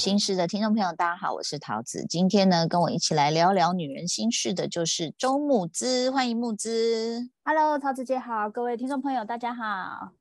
[0.00, 2.06] 心事的听众朋友，大家好，我是桃子。
[2.08, 6.10] 今天呢，跟我一起来聊聊女人心事的，就是周木之。
[6.10, 7.28] 欢迎木之。
[7.44, 10.19] Hello，桃子姐好，各位听众朋友，大家好。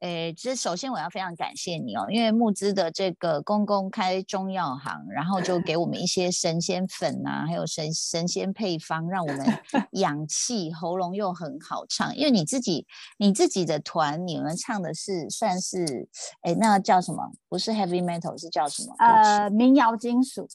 [0.00, 9.46] 诶，其实首先我要非常感谢你哦，因为木资的这个公公开中药行，然后就给我们一些神仙粉啊，还有神神仙配方，让我们
[9.92, 12.16] 养气，喉咙又很好唱。
[12.16, 12.86] 因为你自己
[13.18, 16.08] 你自己的团，你们唱的是算是
[16.42, 17.32] 诶，那叫什么？
[17.48, 18.94] 不是 heavy metal，是叫什么？
[18.98, 20.48] 呃，民谣金属。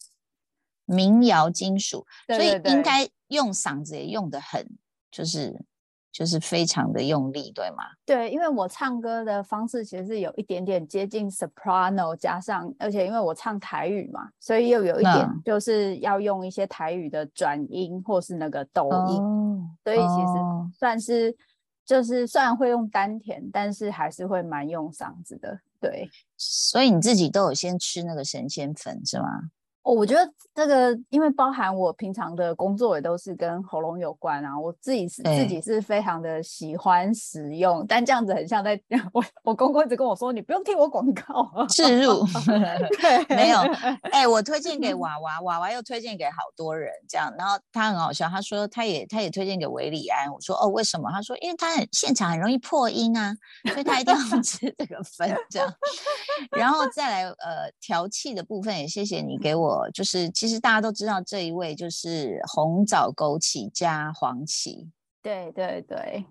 [0.88, 4.68] 民谣金属，所以应该用嗓子也用的很，
[5.10, 5.66] 就是。
[6.16, 7.84] 就是非常的用力，对吗？
[8.06, 19.22] 对，因为我唱歌的方式其实是有一点点接近 soprano，加上而且因为我唱台语嘛，所以又有一点就是要用一些台语的转音或是那个抖音，
[19.84, 21.36] 所以其实算是
[21.86, 25.60] 就是虽然会用丹田，但是还是会蛮用嗓子的。
[25.82, 29.28] 对，所以你自己都有先吃那个神仙粉是吗？
[29.94, 38.80] 我觉得这个，因为包含我平常的工作也都是跟喉咙有关啊，我自己是自己是非常的喜欢使用，但这样子很像在
[39.14, 42.26] 我我公公一直跟我说，你不用听我广告，置入，
[43.30, 43.60] 没有，
[44.12, 51.12] 哎，我推荐给 娃娃，娃娃又推荐给好多人，这样，然后他很好笑，他说他也他也推荐给维里安，我说哦为什么？
[51.12, 53.36] 他说因为他很现场很容易破音啊，
[53.72, 55.72] 所以他一定要吃这个粉，这样，
[56.58, 59.90] 然后再来呃调气的部分也谢谢你给我。
[59.92, 64.92] 就是，其实大家都知道这一位就是红枣枸杞加黄芪，
[65.22, 66.26] 对对对，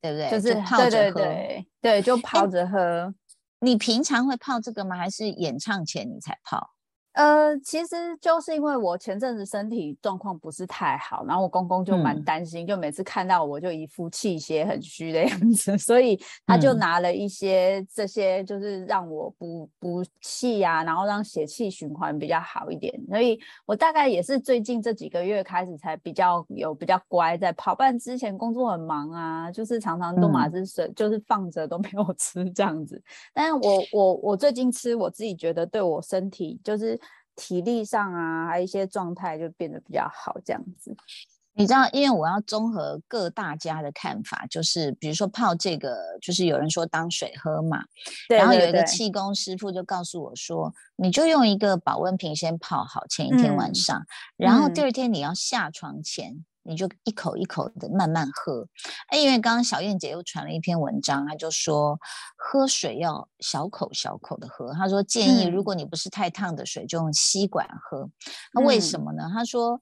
[0.00, 0.30] 对不对？
[0.30, 1.20] 就是泡着喝，
[1.80, 3.14] 对，就泡着喝。
[3.60, 4.96] 你平常会泡这个吗？
[4.96, 6.70] 还是演唱前你才泡？
[7.12, 22.98] 呃，其实就是因为我前阵子身体状况不是太好，然后我公公就蛮担心，就每次看到我就一副气血很虚的样子， 所以他就拿了一些这些，就是让我补补气啊，然后让血气循环比较好一点。
[23.10, 32.98] 所以我大概也是最近这几个月开始才比较有比较乖在跑，不然之前工作很忙啊，就是常常都马是水就是放着都没有吃这样子。
[33.34, 36.98] 但是我我我最近吃，我自己觉得对我身体就是。
[37.36, 40.94] 体力上啊，还有一些状态就变得比较好，这样子。
[41.54, 47.84] 你知道，因为我要综合各大家的看法，就是比如说泡这个，就是有人说当水喝嘛，
[48.28, 54.02] 然后有一个气功师傅就告诉我说，你就用一个保温瓶先泡好，前一天晚上，
[54.38, 56.44] 然后第二天你要下床前。
[56.64, 58.66] 你就一口一口的慢慢喝，
[59.08, 61.98] 哎，因为刚刚小燕姐又传了一篇文章，她就说
[62.36, 64.72] 喝水要小口小口的喝。
[64.74, 68.08] 她说建议如果你不是太烫的水，就用吸管喝。
[68.54, 69.28] 那为什么呢？
[69.34, 69.80] 她说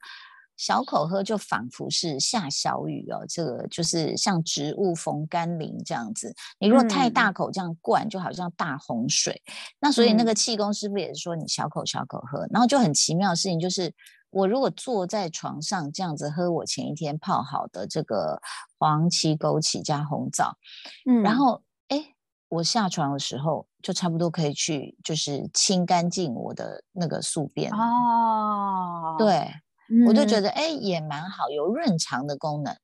[0.57, 6.35] 小口喝就仿佛是下小雨哦，这个就是像植物逢甘霖这样子。
[6.59, 9.43] 你如果太大口这样灌，就好像大洪水。
[9.81, 13.93] 那所以那个气功师傅也是说你小口小口喝，然后就很奇妙的事情就是。
[14.31, 18.41] 我如果坐在床上这样子喝我前一天泡好的这个
[18.79, 20.57] 黄芪、枸杞加红枣，
[21.09, 22.15] 嗯，然后哎，
[22.49, 29.51] 我下床的时候就差不多可以去就是清干净我的那个宿便哦，对，
[30.07, 32.77] 我就觉得哎也蛮好，有润肠的功能。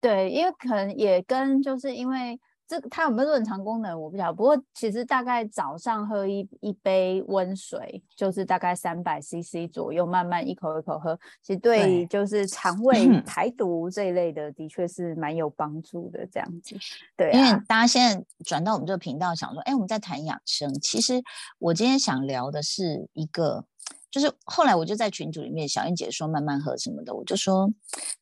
[0.00, 2.38] 对，因为可能也跟就是因为。
[2.68, 16.26] 这个它有没有润肠功能我不晓得，不过其实大概早上喝一一杯温水，就是大概三百 CC 左右，慢慢一口一口喝，其实对就是肠胃排毒这一类的，的确是蛮有帮助的。
[16.26, 16.76] 这样子，
[17.16, 21.22] 对，因为大家现在转到我们这个频道，想说，哎，我们在谈养生，其实
[21.58, 23.64] 我今天想聊的是一个。
[24.10, 27.70] 就是后来我就在群组里面，小燕姐说慢慢喝什么的，我就说，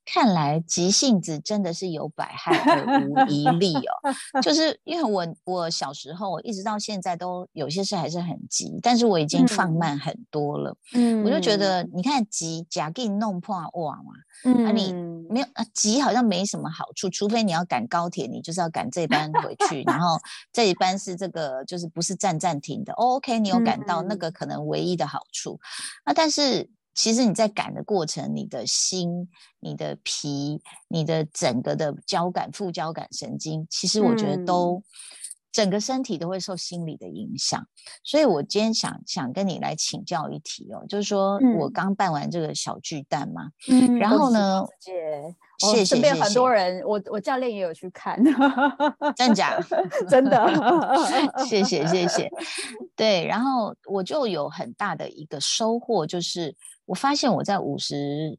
[0.04, 4.12] 看来急性子真的是有百害而无一利哦。
[4.42, 10.76] 就是因为我我小时候一直到现在都有些事还是很急，但是我已经放慢很多了。
[10.94, 14.12] 嗯，我就觉得你看急假给你弄破哇嘛。
[14.44, 14.92] 嗯，啊，你
[15.30, 20.19] 没有啊，急好像没什么好处，除非你要赶高铁，你就是要赶这班回去，然后
[20.52, 25.58] 这一班是这个就是不是站站停的，OK，你有赶到那个可能唯一的好处。
[26.04, 29.28] 那但是其实你在赶的过程，你的心、
[29.60, 34.82] 你的脾、你的整个的交感、副交感神经，其实我觉得都。
[35.54, 37.64] 整个身体都会受心理的影响，
[38.02, 44.64] 所以我今天想想跟你来请教一题哦，就是说我刚办完这个小巨蛋嘛，嗯，然后呢，
[45.60, 46.50] 谢谢，身边很多。
[46.50, 48.20] 人，我我教练也有去看，
[49.14, 49.56] 真假？
[50.10, 50.44] 真的，
[51.46, 52.28] 谢谢谢谢，
[52.96, 56.52] 对，然后我就有很大的一个收获，就是
[56.84, 58.36] 我发现我在五十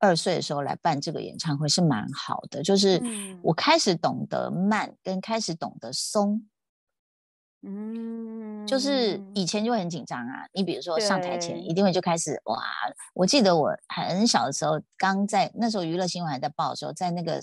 [0.00, 3.00] 二岁的时候来办这个演唱会是蛮好的，就是
[3.40, 6.44] 我开始懂得慢，跟开始懂得松。
[7.62, 10.46] 嗯，就是以前就很紧张啊。
[10.52, 12.62] 你比如说上台前，一定会就开始哇！
[13.14, 17.40] 我记得我很小的时候，刚在那时候娱乐新闻还在报的时候，在那个。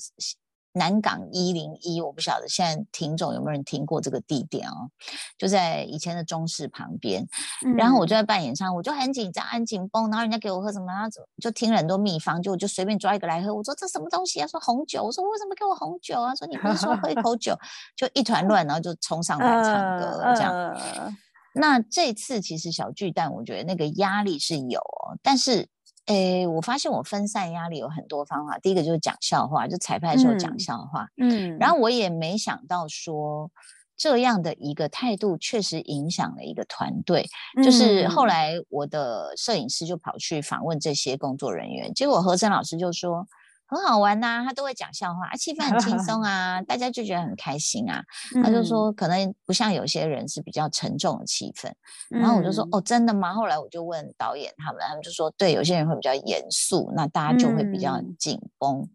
[0.73, 4.89] 南港一零一，我不晓得现在听众有没有人听过这个地点哦，
[5.37, 7.25] 就在以前的中式旁边。
[7.77, 10.09] 然后我就在办演唱会，我就很紧张、很紧绷。
[10.09, 11.07] 然后人家给我喝什么，然后
[11.39, 13.53] 就听了很多秘方，就我就随便抓一个来喝。
[13.53, 14.47] 我说这什么东西啊？
[14.47, 15.03] 说红酒。
[15.03, 16.33] 我说为什么给我红酒啊？
[16.35, 17.55] 说你不是说喝一口酒，
[17.95, 21.15] 就一团乱，然后就冲上来唱歌这样。
[21.53, 24.81] 那这次其实小巨蛋，我觉得那个压力是有，
[25.21, 25.69] 但是。
[26.07, 28.57] 诶，我发现我分散压力有很多方法。
[28.59, 31.07] 第一个就是讲笑话，就彩排的时候讲笑话。
[31.17, 33.49] 嗯，然后我也没想到说
[33.95, 37.25] 这样的一个态度确实影响了一个团队。
[37.63, 43.27] 就是后来我的摄影师就跑去访问这些工作人员，结果何晨老师就说。
[43.65, 48.03] 很好玩呐，他都会讲笑话，啊，气氛很轻松 啊，大家就觉得很开心啊。
[48.43, 51.71] 他就说，可能不像有些人是比较沉重的气氛。
[52.09, 53.33] 然后我就说，哦，真的吗？
[53.33, 58.87] 后来我就问导演他们，他们就说，对，有些人会比较严肃，那大家就会比较紧绷。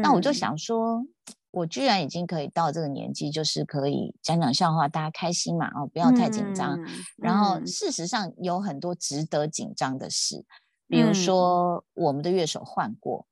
[0.00, 1.04] 那我就想说，
[1.50, 6.78] 我居然已经可以到这个年纪，就是可以讲讲笑话，大家开心嘛，哦，不要太紧张。
[7.18, 10.46] 然后事实上有很多值得紧张的事，
[10.88, 13.26] 比如说我们的乐手换过。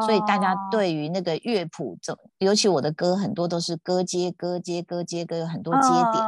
[0.00, 6.24] 所以大家对于那个乐谱，这尤其我的歌很多都是歌接歌接歌接歌，有很多接点。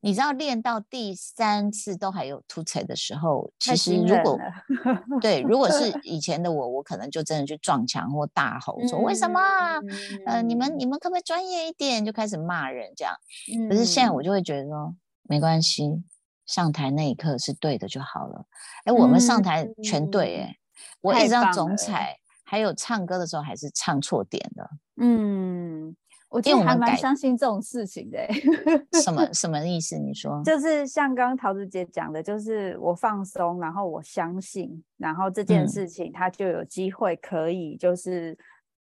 [0.00, 4.38] 你知道练到第三次都还有突彩的时候，其实如果
[5.20, 9.40] 对，如果是以前的我，我可能就真的去撞墙或大吼说为什么？
[10.26, 12.04] 呃，你们你们可不可以专业一点？
[12.04, 13.14] 就开始骂人这样。
[13.68, 16.04] 可是现在我就会觉得说没关系，
[16.44, 18.44] 上台那一刻是对的就好了。
[18.84, 20.56] 哎，我们上台全对，哎，
[21.00, 22.18] 我一直要总彩。
[22.48, 25.94] 还有唱歌的时候还是唱错点的，嗯，
[26.28, 28.18] 我其实还蛮相信这种事情的。
[29.02, 29.98] 什么什么意思？
[29.98, 38.38] 你说就是像刚刚桃子姐讲的，就是我放松，然后我相信，然后这件事情它就有机会可以就是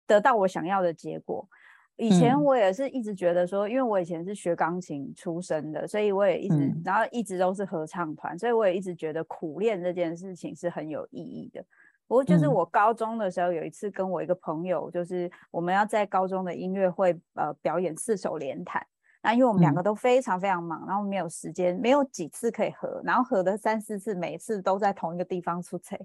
[0.05, 1.47] 得到我想要的结果。
[1.95, 11.65] 以前我也是一直觉得说，因为我以前是学钢琴出身的，所以我也一直，然后一直都是合唱团，所以我也一直觉得苦练这件事情是很有意义的。
[12.07, 18.81] 不过就是我高中的时候有一次跟我一个朋友，就是我们要在高中的音乐会呃表演四手联弹，
[19.21, 26.00] 那因为我们两个都非常非常忙，然后没有时间，没有几次可以合，然后合的三四次，每次都在同一个地方出差，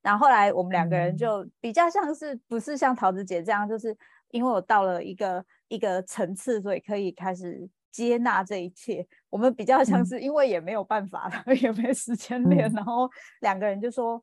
[0.00, 3.96] 然后后来我们两个人就比较像是不是像桃子姐这样，就是
[4.30, 13.10] 因为我到了一个一个层次，所以可以开始接纳这一切，我们比较像是因为也没有办法了， 也没时间练，然后
[13.40, 14.22] 两个人就说。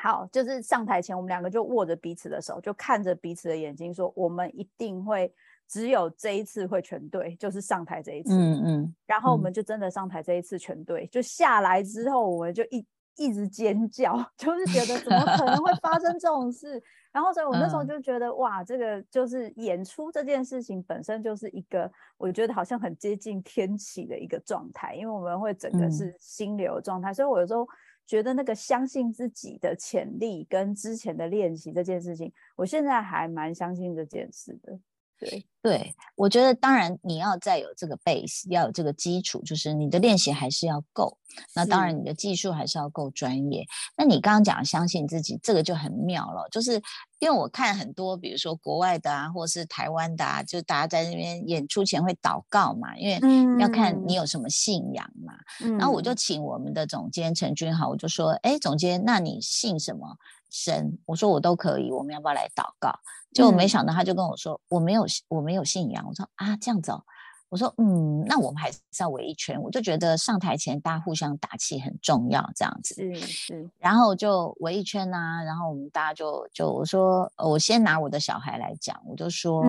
[0.00, 5.32] 好，就是上台前，我们两个就握着彼此的手，就看着彼此的眼睛，说我们一定会
[5.66, 8.32] 只有这一次会全对，就是上台这一次。
[8.32, 8.94] 嗯嗯。
[9.06, 12.86] 然后我们就真的上台这一次全对，就下来之后，我们就一
[13.16, 16.80] 一直尖叫， 就是觉得怎么可能会发生这种事？
[17.10, 27.66] 然后所以我那时候就觉得，哇，这个就是演出这件事情本身就是一个，我觉得好像很接近天启的一个状态，因为我们会整个是心流状态，所以我有时候。
[28.08, 34.80] 觉得那个相信自己的潜力跟之前的练习这件事情，我现在还蛮相信这件事的。
[35.18, 41.18] 对对，我觉得当然你要再有这个 base，要有这个基础，就是你的练习还是要够。
[41.54, 43.66] 那当然你的技术还是要够专业。
[43.96, 46.48] 那你刚刚讲相信自己，这个就很妙了。
[46.50, 46.80] 就是
[47.18, 53.20] 因为我看很多，比如说国外的啊，或是台湾的啊，就大家在那边演出前会祷告嘛，因为
[53.60, 55.34] 要看你有什么信仰嘛。
[55.76, 60.16] 然后我就请我们的总监陈君豪，我就说：“哎，总监，那你信什么
[60.50, 62.90] 神？”我说：“我都可以，我们要不要来祷告？”
[63.34, 67.04] 就没想到，他就跟我说：“我没有，我没有信仰。”我说：“啊，这样子哦。”
[67.50, 72.94] 我说：“嗯，那我们还是要围一圈。”我就觉得上台前大家互相打气很重要，这样子。
[72.94, 73.70] 是是。
[73.78, 79.64] 然后就围一圈啊，然后我们大家就就我说，我先拿我的小孩来讲，我就说。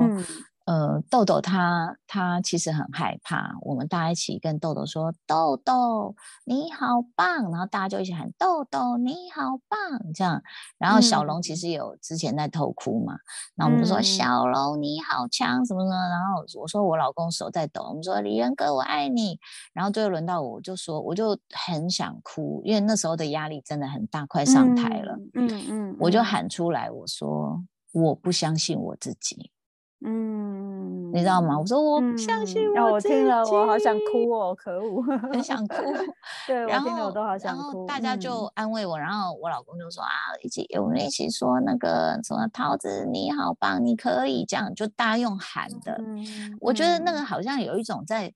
[0.70, 9.80] 呃，豆豆他他其实很害怕，我们大家一起跟豆豆说：“豆豆你好棒！”然后大家就一起喊：“豆豆你好棒！”
[10.14, 10.40] 这样，
[10.78, 13.18] 然后小龙其实有之前在偷哭嘛，
[13.56, 19.40] 那我们就说：“小龙你好强！”什么什么，然后我说我老公手在抖，我们说：“李元哥我爱你。”
[19.74, 25.18] 然后最后轮到我，就说我就很想哭，因为那时候的压力真的很大，快上台了。
[25.34, 27.60] 嗯嗯，我就喊出来，我说
[27.92, 29.50] ：“我不相信我自己。”
[30.02, 30.59] 嗯，
[31.14, 31.58] 你知道吗？
[31.58, 35.02] 我说我不相信我我听了，我好想哭哦，可恶，
[35.32, 35.76] 很想哭。
[36.48, 37.86] 对，我听了我都好想哭。
[37.86, 40.10] 大家就安慰我，然后我老公就说啊，
[40.42, 46.00] 一起我们一起说那个什么桃子你好棒，你可以这样，就大家用喊的。
[46.60, 48.34] 我觉得那个好像有一种在。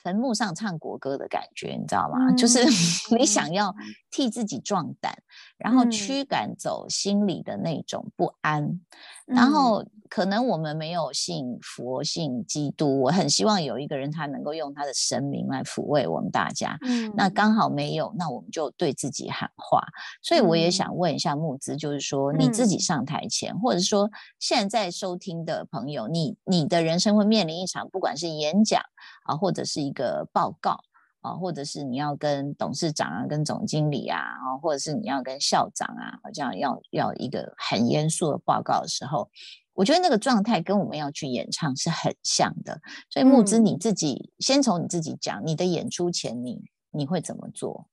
[0.00, 2.30] 坟墓上唱国歌的感觉，你知道吗？
[2.36, 2.60] 就是
[3.18, 3.74] 你想要
[4.12, 5.12] 替自己壮胆，
[5.56, 8.80] 然后驱赶走心里的那种不安，
[9.26, 9.84] 然后。
[10.10, 16.78] 可能我们没有信佛、信基督，我很希望有一个人他能够用他的神明来抚慰我们大家。
[16.80, 19.82] 嗯，那刚好没有，那我们就对自己喊话。
[20.22, 28.80] 所以我也想问一下木子，就是说你自己上台前，或者说现在收听的朋友，你你的人生会面临一场，不管是演讲
[29.24, 30.80] 啊，或者是一个报告
[31.28, 39.28] 啊，或者是你要跟董事长啊、跟总经理啊，啊，或者是你要跟校长啊，这样要要一个很严肃的报告的时候。
[39.74, 47.86] 我觉得那个状态跟我们要去演唱是很像的，所以木之你自己先从你自己讲，你的演出前你你会怎么做？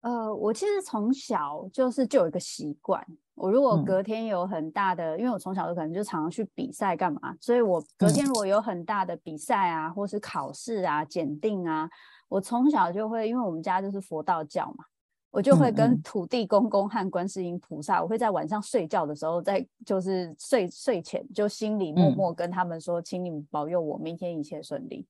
[0.00, 3.06] 呃，我其实从小就是就有一个习惯，
[3.36, 11.88] 我如果隔天有很大的，因为我从小就可能就常常去比赛干嘛，所以我隔天如果有很大的比赛啊，或是考试啊、检定啊，
[12.30, 14.86] 我从小就会，因为我们家就是佛道教嘛。
[15.32, 25.06] 我就会跟土地公公和观世音菩萨，我会在晚上睡觉的时候，在就是睡睡前就心里默默跟他们说，请你们保佑我明天一切顺利。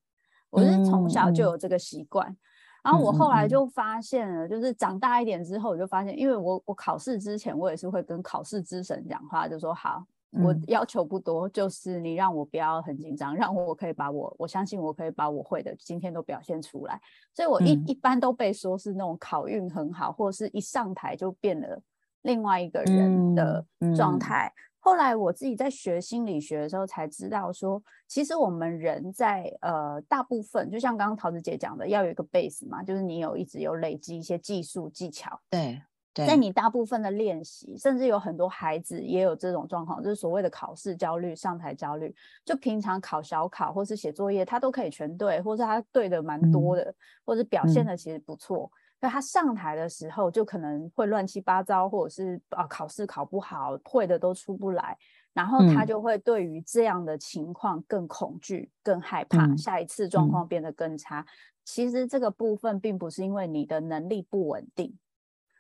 [0.51, 2.37] 我是从小就有这个习惯，
[2.85, 10.05] 然后我后来就发现了，就是长大一点之后，我就发现，因为我我考试之前，我也是会跟考试之神讲话，就说好。
[10.33, 17.01] 我要求不多，就是你让我不要很紧张，让我可以把我，我相信我可以把我会的今天都表现出来。
[17.35, 21.83] 所以我一一般都被说是那种考运很好，或者是一上台就变了
[22.23, 24.53] 另外一个人的状态。
[24.79, 35.41] 后来我自己在学心理学的时候才知道，说其实我们人在呃大部分，就像刚刚桃子姐讲的，要有一个 base 嘛，就是你有一直有累积一些技术技巧。
[35.51, 35.83] 对。
[36.15, 42.15] 在你大部分的练习，甚至有很多孩子也有这种状况，就是所谓的考试焦虑、上台焦虑。
[42.45, 48.71] 就平常考小考或是写作业，他都可以全对，或是他对的蛮多的，或者表现的其实不错。
[49.01, 54.99] 可他上台的时候，就可能会乱七八糟，或者是啊考试考不好，会的都出不来，
[55.33, 61.25] 然后他就会对于这样的情况更恐惧、更害怕，下一次状况变得更差。
[61.65, 64.99] 其实这个部分并不是因为你的能力不稳定。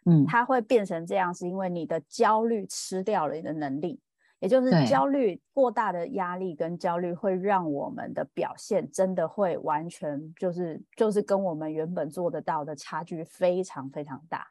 [0.06, 4.00] 嗯，它会变成这样，是因为你的焦虑吃掉了你的能力，
[4.40, 14.46] 也就是焦虑过大的压力跟焦虑会让我们的表现真的会完全就是就是跟我们原本做得到的差距非常非常大。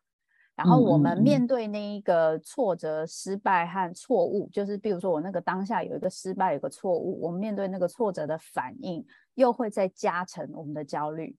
[0.56, 11.34] 然后我们面对那一个挫折、失败和错误，就是比如说我那个当下有一个失败、有个错误，我们面对那个挫折的反应又会再加成我们的焦虑，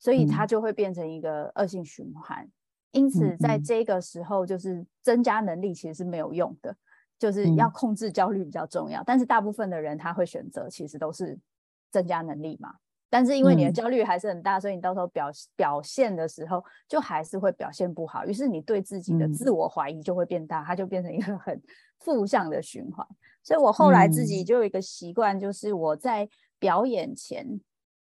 [0.00, 2.50] 所以它就会变成一个恶性循环。
[2.96, 6.74] 因此，在这个时候，就是增加能力其实是没有用的，
[7.18, 9.02] 就是要控制焦虑比较重要。
[9.04, 11.38] 但是大部分的人他会选择，其实都是
[11.90, 12.74] 增加能力嘛。
[13.08, 18.26] 但是因为你的焦虑还是很大，所以你到时候表表现的时候，就还是会表现不好。
[18.26, 21.62] 于是你对自己的自我怀疑就会变大，它就变成一个很
[22.00, 23.06] 负向的循环。
[23.42, 27.60] 所以我后来自己就有一个习惯，就是我在表演前。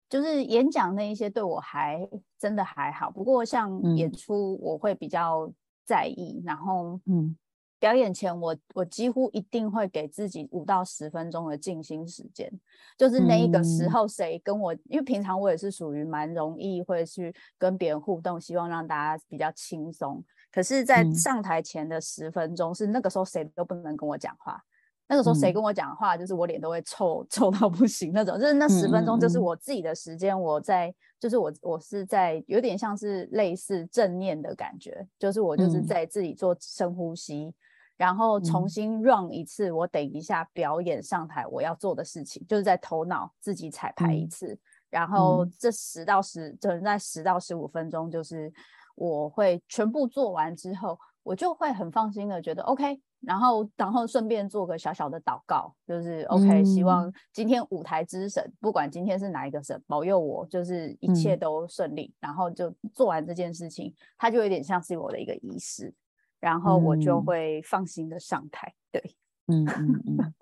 [0.08, 2.08] 就是演讲那一些对我还
[2.38, 5.50] 真的还好，不过像演出我会比较
[5.84, 6.42] 在意。
[6.44, 7.36] 然后，嗯，
[7.80, 12.50] 表演前我我几乎一定会给自己五到十分钟的静心时间。
[12.96, 20.24] 就是那一个时候，谁跟我，因为平常我也是属于蛮容易会去跟别人互动，希望让大家比较轻松。
[20.52, 24.62] 可是，在上台前的十分钟，是那个时候谁都不能跟我讲话。
[25.06, 28.40] 那个时候谁跟我讲话，就是我脸都会臭臭到不行那种。
[28.40, 37.52] 就是那十分钟，就是我自己的时间，我在，就是我我是在有点像是类似正念的感觉，就是我就是在自己做深呼吸，
[37.98, 44.58] 然后重新 run 一次，我等一下表演上台我要做的事情，就是在头脑自己彩排一次，
[44.88, 48.50] 然后这十到十，就是在十到十五分钟，就是
[48.94, 52.98] 我会全部做完之后，我就会很放心的觉得 OK。
[53.26, 62.12] 然后，然后顺便做个小小的祷告，就是 OK，希望今天舞台之神，不管今天是哪一个神，保佑我，就是一切都顺利。
[62.20, 65.92] 然后就做完这件事情，它就有点像是我的一个仪式，
[66.40, 68.74] 然后我就会放心的上台。
[68.92, 69.16] 对，
[69.46, 70.34] 嗯嗯嗯，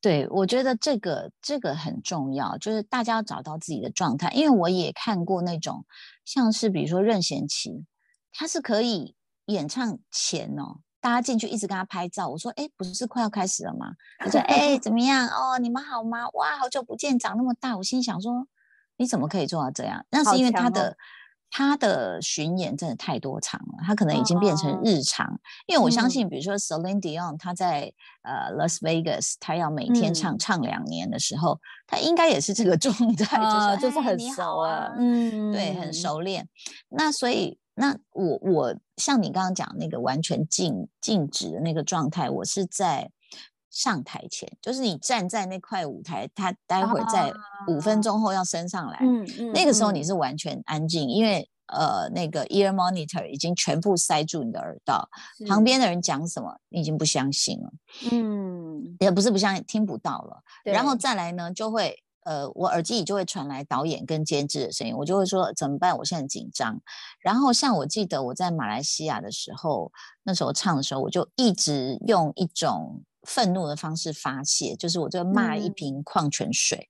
[0.00, 4.30] 对，我觉得这个这个很重要，就是大家要找到自己的状态。
[4.32, 5.84] 因为我也看过那种，
[6.24, 7.84] 像是比如说任贤齐，
[8.32, 10.80] 他是可以演唱前哦。
[11.00, 15.26] 大家进去一直跟他拍照，我说：“哎，不是快要开始了吗？”他说：“哎，怎么样？
[15.28, 16.28] 哦，你们好吗？
[16.34, 18.46] 哇，好久不见，长那么大。”我心想说
[18.98, 20.96] ：“你怎么可以做到这样？”那是因为他的
[21.52, 25.40] 他的巡演真的太多场了，他可能已经变成日常。
[25.66, 27.92] 因为我相信，比如说 Celine Dion，他在
[28.22, 33.38] 呃 Las Vegas，他要每天唱唱两年的时候，他应该也是这个状态，
[33.80, 36.48] 就是就是很熟了，嗯，对，很熟练。
[36.88, 43.10] 那所以，那我我像你刚刚讲那个完全静静止的那个状态，我是在。
[43.72, 47.32] 上台前，就是你站在那块舞台，他待会儿在
[47.68, 55.08] 五分钟后要升上来，嗯嗯，那个时候你是完全安静，因为呃那个 ear monitor 已经全部塞住你的耳道，
[55.46, 57.70] 旁边的人讲什么你已经不相信了，
[58.10, 65.96] 嗯，也不是不相信，听不到了，然后再来呢，就会呃我耳机里就会传来导演跟监制的声音，我就会说怎么办？
[65.98, 66.80] 我现在很紧张。
[67.20, 69.90] 然后像我记得我在马来西亚的时候，
[70.22, 73.02] 那时候唱的时候，我就一直用一种。
[73.24, 76.88] 愤怒的方式发泄，就是我就骂一瓶矿泉水，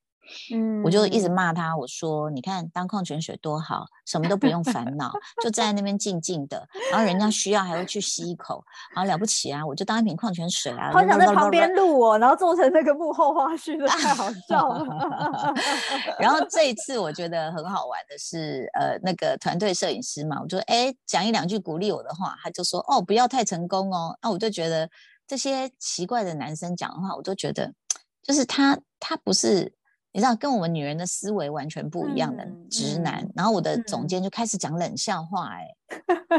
[0.53, 10.91] 嗯，我就一直骂他，我说你看当矿泉水多好，什么都不用烦恼，就站在那边静静的，然后人家需要还会去吸一口，好了不起啊，我就当一瓶矿泉水啊。
[10.93, 15.55] 好想在旁边录我，然后做成那个幕后花絮，太好笑了。
[16.19, 24.89] 然后这一次我觉得很好玩的是，呃，那个团队摄影师嘛，我就说哎讲一两句鼓励我的话，他就说哦不要太成功哦，那我就觉得。
[25.27, 27.73] 这些奇怪的男生讲的话，我都觉得，
[28.21, 29.73] 就是他，他不是。
[30.12, 35.69] 你知道跟我们女人的思维完全不一样的直男，然后我的总监就开始讲冷笑话，哎，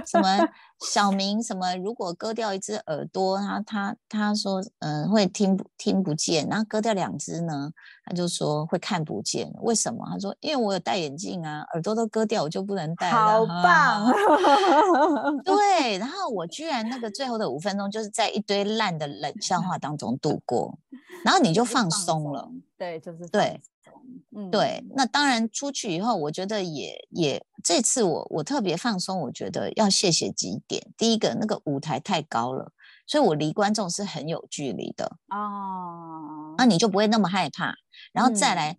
[0.05, 0.27] 什么
[0.85, 7.71] 小明什么，如果割掉一只耳朵，他他他说，嗯，会听不听不见，然后割掉两只呢，
[8.03, 10.05] 他就说会看不见，为什么？
[10.11, 13.17] 他说因为我有戴眼镜啊，耳朵都割掉，我就不能戴了。
[13.17, 14.11] 好棒，
[15.45, 20.77] 对，然后我居然那个最后的五分钟就是在一堆烂的冷笑话当中度过。
[21.23, 22.49] 然后你就放松了，
[22.81, 23.61] 对，就是对，
[24.35, 24.83] 嗯，对。
[24.95, 30.91] 那当然出去以后，我觉得也也这次我我特别放松，我觉得要谢谢几点。
[30.97, 32.71] 第一个，那个舞台太高了，
[33.05, 36.55] 所以我离观众是很有距离的哦。
[36.57, 37.75] 那你就不会那么害怕。
[38.11, 38.75] 然后再来，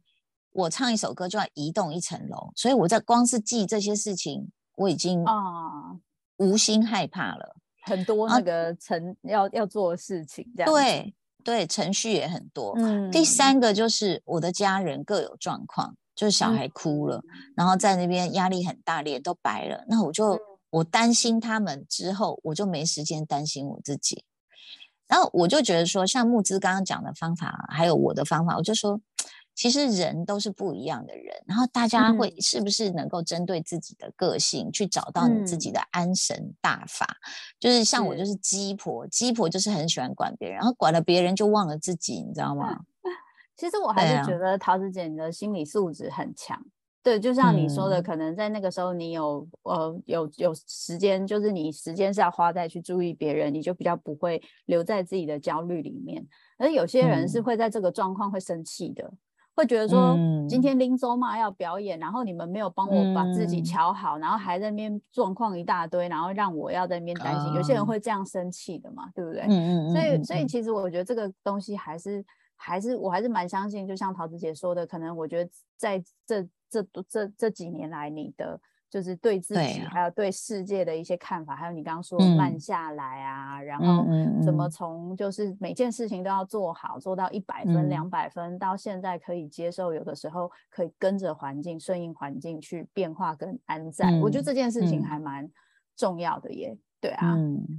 [0.51, 5.97] 我唱一首歌就要移动一层楼，所以我在光是记这些事情，我已经啊
[6.39, 7.55] 无心害怕了。
[7.85, 11.15] 很多那个成要要做的事情，这样对。
[11.45, 12.75] 对，程序也很多。
[12.77, 17.23] 嗯，第三个就是我的家人各有状况，就是小孩哭了，
[17.57, 19.85] 然后在那边压力很大，脸都白了。
[19.89, 20.39] 那我就
[20.71, 24.25] 我担心他们之后，我就没时间担心我自己。
[25.07, 29.01] 然后我就觉得说，像木之刚刚讲的方法，还有我的方法，我就说。
[29.55, 37.07] 其实人都是不一样的人，然后大家会是不是能够针对自己的个性去找到你自己的安神大法？
[37.61, 42.81] 就是像我就是鸡婆，鸡婆就是很喜欢管别人，然后管了别人就忘了自己，你知道吗？
[43.55, 46.61] 其实我还是觉得桃子姐你的心理素质很强。
[47.05, 56.25] 对，就像你说的，可能在那个时候你有呃有有时间，就是你时间是要花在去注意别人，你就比较不会留在自己的焦虑里面。
[56.59, 59.13] 而有些人是会在这个状况会生气的。
[59.55, 60.17] 会觉得说，
[60.49, 67.53] 今天林州嘛要表演，然后你们没有帮我把自己调好，然后还在那边状况一大堆，然后让我要在那边担心。
[67.55, 69.43] 有些人会这样生气的嘛，对不对？
[69.43, 72.25] 嗯嗯所以，所以其实我觉得这个东西还是
[72.57, 78.61] 还是我还是蛮相信，就像桃子姐说的，可能我觉得在这这这这几年来，你的。
[78.93, 84.05] 就是对自己，还有对世界的一些看法，还有你刚刚说慢下来啊，然后
[84.45, 94.11] 怎么从就是每件事情都要做好，做到一百分、两百分，到现在可以接受，有的时候可以跟着环境、顺应环境去变化跟安在。
[94.21, 95.51] 我觉得这件事情还蛮
[95.97, 96.77] 重要的耶。
[97.01, 97.35] 对啊，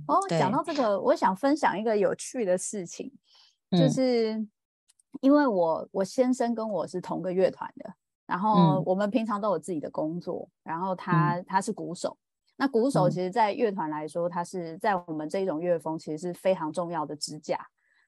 [0.07, 3.13] 哦，讲到这个，我想分享一个有趣的事情，
[3.69, 4.43] 就是
[5.21, 7.93] 因为我我先生跟我是同个乐团的。
[8.25, 12.17] 然后我们平常都有自己的工作，然后他他是鼓手，
[12.55, 17.59] 那鼓手其实，在乐团来说，他是在我们这一种乐风，其实是非常重要的支架，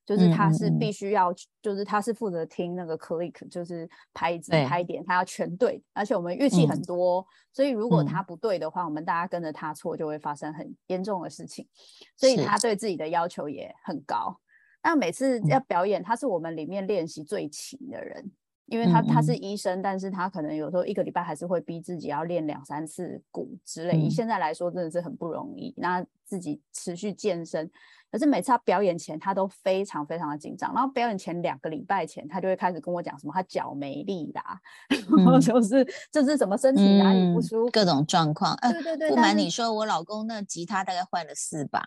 [0.05, 11.67] 就是他是必须要，就是他是负责听那个 click，就是拍子拍点，他要全对，而且我们乐器很多，所以如果他不对的话，我们大家跟着他错，就会发生很严重的事情，
[12.15, 14.39] 所以他对自己的要求也很高。
[14.81, 18.31] 那每次要表演，他是我们里面练习最勤的人。
[18.67, 23.97] 因为他他是医生，但是他可能有时候一个礼拜还是会逼自己要练两三次鼓之类。
[23.97, 25.73] 以现在来说，真的是很不容易。
[25.77, 27.69] 那自己持续健身。
[28.11, 30.73] 可是每次他表演前，他都非常非常的紧张。
[30.73, 34.57] 然后表演前两个礼拜前，他就会开始跟我讲什么他脚没力啦，
[35.17, 38.55] 然后就是就是什么身体哪里不舒服，各种状况。
[38.61, 41.83] 对对对，不瞒你说，我老公那吉他大概换了四把，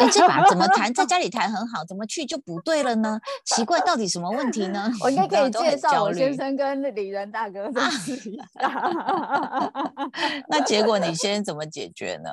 [0.00, 0.92] 哎，这把怎么弹？
[0.92, 3.20] 在家里弹很好，怎么去就不对了呢？
[3.44, 4.90] 奇怪，到底什么问题呢？
[5.04, 8.44] 我应该可以介绍我先生跟李仁大哥认识一下。
[10.48, 12.30] 那结果你先怎么解决呢？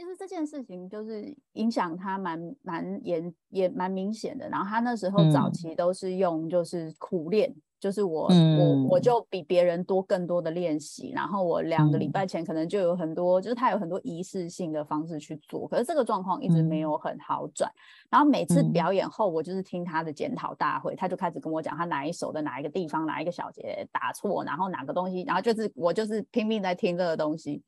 [0.00, 4.48] 其实这件事情就是影响他蛮蛮严也蛮明显的。
[4.48, 8.26] 然后他那时候早期都是用就是苦练，就是我
[8.58, 11.12] 我我就比别人多更多的练习。
[11.14, 15.68] 然后我两个礼拜前可能就有很多，就是他有很多仪式性的方式去做。
[15.68, 17.70] 可是这个状况一直没有很好转。
[18.08, 27.62] 然后每次表演后，我就是听他的检讨大会，他就开始跟我讲他哪一首的哪一个地方哪一个小节打错，然后哪个东西，然后就是我就是拼命在听这个东西。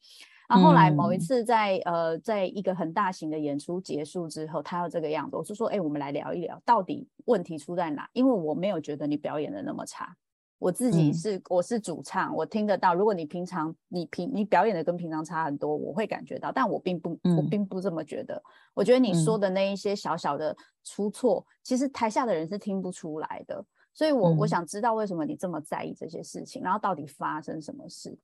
[0.53, 8.07] 然后后来某一次在呃，在一个很大型的演出结束之后，他要这个样子，我是说，哎，我们来聊一聊，到底问题出在哪？
[8.13, 10.15] 因为我没有觉得你表演的那么差，
[10.59, 12.95] 我自己是我是主唱，我听得到。
[12.95, 18.43] 如果你平常你平你表演的跟平常差很多，我会感觉到，但我并不我并不这么觉得。
[18.75, 23.65] 我觉得你说的那一些小小的出错，其实台下的人是听不出来的。
[23.95, 28.15] 所以我我想知道为什么你这么在意这些事情，然后到底发生什么事？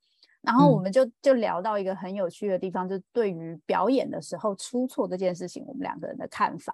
[0.42, 6.72] 然后我们就就聊到一个很有趣的地方，就对于表演的时候出错这件事情，我们两个人的看法，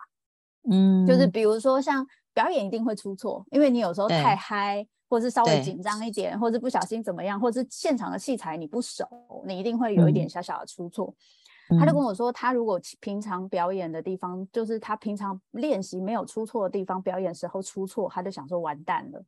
[0.70, 9.06] 嗯，就是比如说像表演一定会出错，因为你有时候太嗨，或是稍微紧张一点，或是不小心怎么样，或是现场的器材你不熟，
[9.46, 11.14] 你一定会有一点小小的出错。
[11.80, 19.24] 他就跟我说，他如果平常表演的地方，就是他平常练习没有出错的地方，表演时候出错，他就想说完蛋了。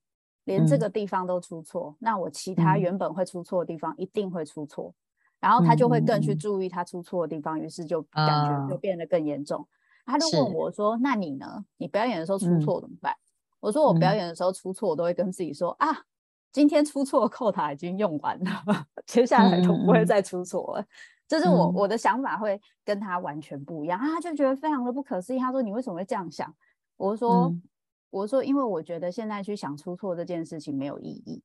[0.47, 4.95] 连这个地方都出错，那我其他原本会出错的地方一定会出错，
[5.41, 9.67] 然后他就会更去注意他出错的地方，于是就感觉就变得更严重。
[10.07, 11.65] 他就问我说：“那你呢？
[11.79, 13.13] 你表演的时候出错怎么办？”
[13.59, 15.89] 我说：“我表演的时候出错，我都会跟自己说啊，
[16.53, 20.85] 今天出错的扣塔已经用完了， 接下来都不会再出错了。”
[21.27, 25.39] 就是我我的想法会跟他完全不一样，他就觉得非常的不可思议。
[25.41, 26.55] 他说：“你为什么会这样想？”
[26.97, 27.53] 我说。
[28.17, 31.43] 我说，因为我觉得现在去想出错这件事情没有意义。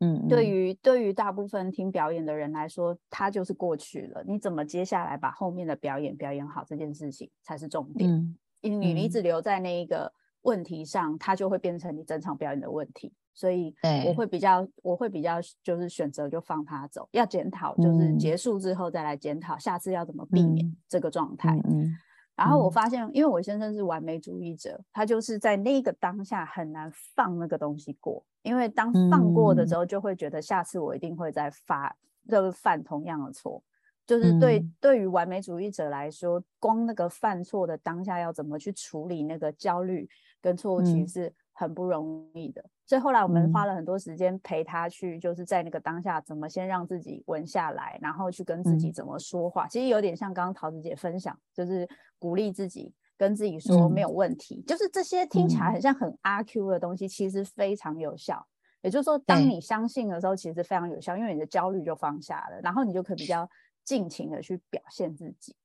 [0.00, 4.22] 嗯，对于对于大部分听表演的人来说，它就是过去了。
[4.26, 8.10] 你怎么接下来把后面的表演表演好这件事情才是重点。
[8.10, 13.12] 嗯，你你一直留在那一个问题上，它就会变成你整场表演的问题。
[13.32, 13.74] 所以
[14.06, 17.06] 我会比较，我会比较就是选择就放他走。
[17.12, 21.58] 要检讨，就是结束之后再来检讨，下次要怎么避免这个状态。
[21.68, 21.94] 嗯。
[22.36, 31.96] 然后我发现，因为我先生是完美主义者，他就是在那个当下很难放那个东西过，因为当放过的时候，就会觉得下次我一定会再发，
[32.28, 33.62] 就是犯同样的错。
[34.06, 40.08] 就是对对于完美主义者来说，光那个犯错的当下要怎么去处理那个焦虑
[40.40, 42.64] 跟错误，其实是很不容易的。
[42.84, 49.66] 所以后来我们花了很多时间陪他去，就是在那个当下怎么先让自己稳下来，然后去跟自己怎么说话。
[49.66, 51.88] 其实有点像刚刚桃子姐分享，就是
[52.18, 54.62] 鼓励自己，跟自己说没有问题。
[54.66, 58.46] 就是这些听起来很像很阿 Q 的东西，其实非常有效。
[58.82, 63.48] 也就是说，当你相信的时候，其实非常有效，因为你的焦虑就放下了，然后你就可以比较
[63.82, 65.56] 尽情的去表现自己。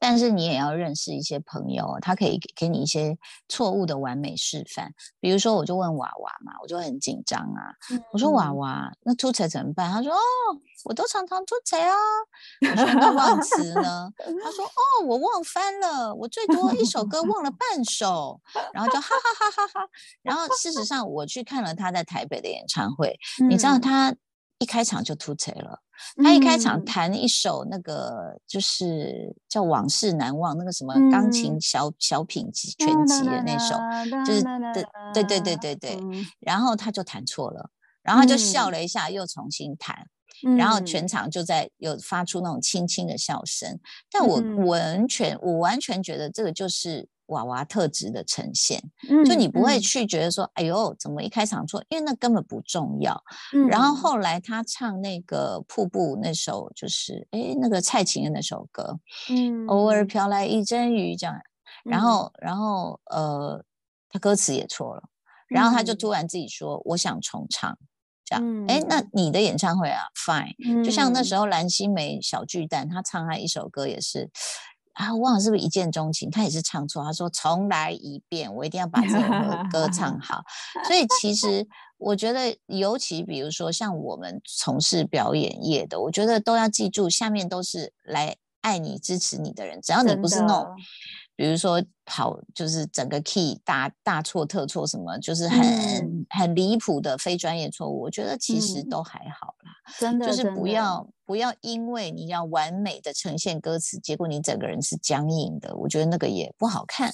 [0.00, 3.16] 但是你也要认识一些朋友，他可以给你一些
[3.48, 4.92] 错误的完美示范。
[5.20, 7.74] 比如说，我就问娃娃嘛，我就很紧张啊。
[8.12, 9.92] 我说娃娃，那突锤怎么办？
[9.92, 10.18] 他说哦，
[10.84, 11.94] 我都常常突锤啊。
[12.62, 14.10] 我说那忘词呢？
[14.16, 18.40] 他说哦，我忘翻了，我最多一首歌忘了半首，
[18.72, 19.88] 然后就哈哈哈哈哈。
[20.22, 23.18] 然后事实上，我去看了他在台北的演唱会，
[23.50, 24.14] 你知道他
[24.58, 25.80] 一开场就突锤了。
[26.22, 33.76] 他一开场弹一首那个就是叫《往事难忘》，那个什么钢琴小小品集全集的那首，
[34.24, 36.00] 就是对对对对对对，
[36.40, 37.70] 然后他就弹错了，
[38.02, 40.06] 然后他就笑了一下，又重新弹，
[40.56, 43.78] 然后全场就在有发出那种轻轻的笑声，
[44.10, 47.08] 但我完全我完全觉得这个就是。
[47.30, 48.82] 娃娃特质的呈现，
[49.24, 51.82] 就你不会去觉得说，哎呦，怎么一开场错？
[51.88, 53.20] 因为那根本不重要。
[53.68, 58.98] 然后后来他唱那个瀑布那首，就是哎，那个蔡琴的那首歌，
[59.30, 61.36] 嗯，偶尔飘来一阵雨这样。
[61.84, 63.64] 然后，然后呃，
[64.08, 65.02] 他歌词也错了，
[65.48, 67.78] 然后他就突然自己说，我想重唱
[68.24, 68.66] 这样。
[68.66, 70.84] 哎，那你的演唱会啊，fine。
[70.84, 74.30] 就像那时候蓝心湄小巨蛋，他唱他一首歌也是。
[74.94, 76.30] 啊，忘了是不是一见钟情？
[76.30, 79.28] 他也是唱错，他说重来一遍，我一定要把这首
[79.70, 80.42] 歌唱 好。
[80.86, 81.66] 所以其实
[81.98, 90.66] 我觉得，尤其比如说像我们从事表演业的，我觉得都要记住，下面都是来爱你、支持你的人，只要你不是那种。
[91.40, 99.72] 比如说跑就是整个 key 大大错特错什么，就是很很离谱的非专业错误，我觉得其实都还好啦。
[99.98, 107.10] 真的，就是不要不要因为你要完美的呈现歌词，结果你整个人是僵硬的，我觉得那个也不好看。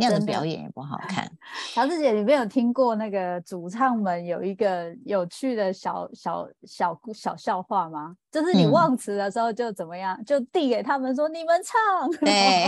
[0.00, 1.28] 那样的表演也不好看。
[1.74, 8.14] 桃子姐，你没有听过那个主唱们有一个有趣的小小小小笑话吗？
[8.30, 12.10] 就是你忘词的时候就怎么样，就递给他们说你们唱。
[12.20, 12.66] 对。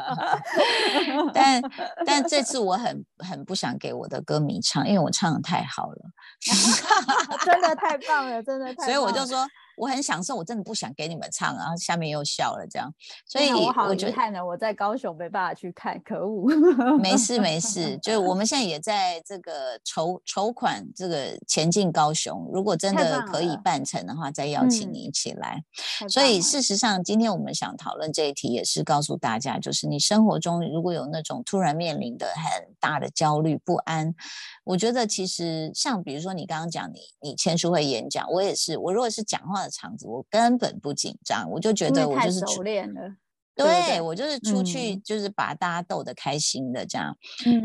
[1.32, 1.62] 但
[2.04, 5.96] 但这次我很很不想给我的歌迷唱，因为我唱的太好了。
[7.44, 8.84] 真的太棒了，真的太。
[8.84, 9.46] 所以我就说。
[9.76, 12.92] 我很享受，我真的不想给你们唱，然后下面又笑了，这样，
[13.26, 16.48] 所以我好遗憾呢，我在高雄没办法去看，可恶。
[16.98, 25.62] 没事没事，就是我们现在也在这个筹筹款，这个前进高雄，如果真的可以办成的话，再邀请你一起来。
[26.08, 34.14] 所以事实上，今天我们想讨论这一题，也是告诉大家，就是你生活中如果有那种突然面临的很大的焦虑不安，
[34.62, 39.63] 我觉得其实像比如说你刚刚讲你你签书会演讲，我也是，我如果是讲话。
[39.70, 43.16] 场子我根本不紧张，我就觉得我就是熟练了。
[43.56, 47.16] 对我就是出去就是把大家逗得开心的这样，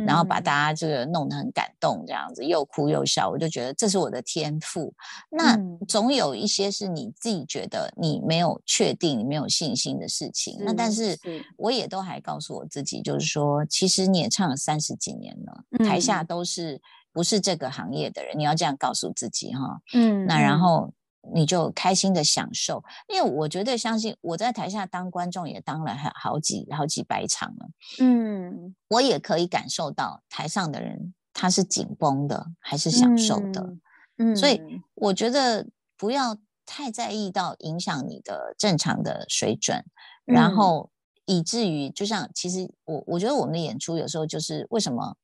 [0.05, 4.93] 然后把大家这个弄得很感动这样子，又哭又笑，我就觉得这是我的天赋。
[5.31, 5.57] 那
[5.87, 10.59] 总有一些是你自己觉得你没有确定、你没有信心的事情。
[10.59, 11.17] 那但是
[11.57, 16.79] 我也都还告诉我自己，就是说，其实你也唱了三十几年了，台下都是
[17.11, 19.81] 不是这个行业的人，你要这样告诉自己哈。
[19.95, 20.93] 嗯，那然后。
[21.33, 33.75] 你就开心的享受，因为我绝对相信我在台下当观众也当了好好几好几百场了，嗯，我也可以感受到台上的人他是紧绷的还是享受的，
[34.17, 34.61] 嗯，所以。
[34.95, 39.85] 我觉得不要太在意到影响你的正常的水准，
[40.25, 40.89] 然后
[41.25, 45.15] 以至于就像其实我我觉得我们的演出有时候就是为什么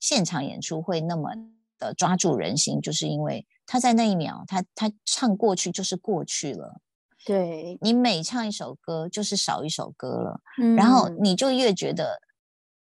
[0.00, 1.30] 现场演出会那么
[1.78, 3.46] 的抓住人心，就是因为。
[3.66, 6.80] 他在那一秒，他他唱过去就是过去了。
[7.26, 10.40] 对你每唱一首歌，就是少一首歌了。
[10.60, 12.20] 嗯，然后你就越觉得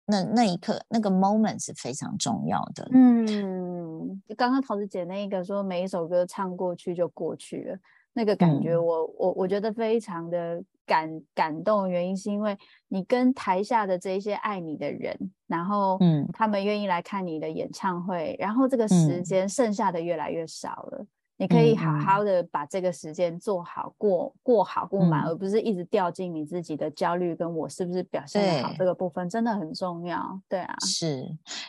[0.06, 2.88] 那那一刻那个 moment 是非常重要的。
[2.92, 7.78] 嗯，刚刚桃子姐那一个说，每一首歌唱过去就过去了，
[8.18, 10.60] 那个感觉，我我我觉得非常的。
[10.88, 11.86] 感感动。
[11.86, 12.56] 原因是因为
[12.88, 15.14] 你跟台下的这些爱你的人，
[15.46, 21.06] 然后嗯，他们愿意来看你的演唱会，然后这个时间剩下的越来越少了，
[21.38, 31.24] 你可以好好的把这个时间做好过过好过满，而不是一直掉进你自己的焦虑跟我是不是表现的好这个部分真的很重要，对啊，是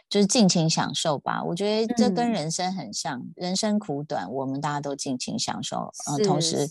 [0.09, 6.67] 就是尽情享受吧，我觉得这跟人生很像，人生苦短，我们大家都尽情享受，呃，同时。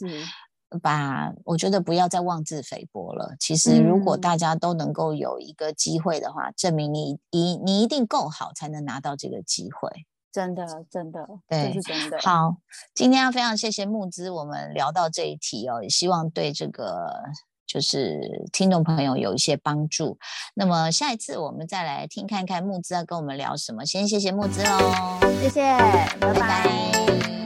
[0.83, 3.35] 把我觉得不要再妄自菲薄了。
[3.41, 9.89] 其实，如果大家都能够有一个机会的话，证明你一你一定够好，才能拿到这个机会。
[10.39, 12.17] 真的，真的，对，是真的。
[12.21, 12.55] 好，
[12.95, 17.13] 今天要非常谢谢木之，我们聊到这一题哦，也希望对这个
[17.67, 18.21] 就是
[18.53, 20.17] 听众朋友有一些帮助。
[20.55, 23.85] 那么下一次我们再来听看看木之要跟我们聊什么。
[23.85, 25.77] 先谢谢木之喽，谢谢，
[26.21, 27.38] 拜拜。